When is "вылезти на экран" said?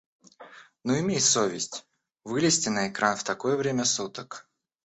2.23-3.15